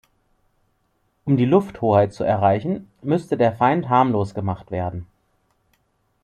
Um 1.25 1.37
die 1.37 1.45
Lufthoheit 1.45 2.11
zu 2.11 2.23
erreichen, 2.23 2.89
müsste 3.03 3.37
der 3.37 3.51
Feind 3.53 3.87
„harmlos“ 3.87 4.33
gemacht 4.33 4.71
werden. 4.71 5.05